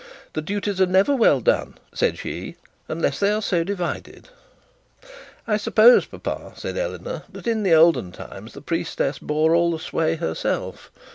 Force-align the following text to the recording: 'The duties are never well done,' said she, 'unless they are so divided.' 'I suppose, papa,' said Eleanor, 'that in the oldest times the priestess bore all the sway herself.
'The 0.33 0.41
duties 0.41 0.81
are 0.81 0.87
never 0.87 1.15
well 1.15 1.39
done,' 1.39 1.77
said 1.93 2.17
she, 2.17 2.55
'unless 2.89 3.19
they 3.19 3.31
are 3.31 3.39
so 3.39 3.63
divided.' 3.63 4.29
'I 5.45 5.57
suppose, 5.57 6.07
papa,' 6.07 6.53
said 6.55 6.75
Eleanor, 6.75 7.21
'that 7.31 7.45
in 7.45 7.61
the 7.61 7.75
oldest 7.75 8.13
times 8.15 8.53
the 8.53 8.61
priestess 8.61 9.19
bore 9.19 9.53
all 9.53 9.69
the 9.69 9.77
sway 9.77 10.15
herself. 10.15 10.89